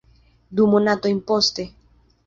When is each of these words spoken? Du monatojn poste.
Du 0.61 0.65
monatojn 0.71 1.23
poste. 1.29 1.71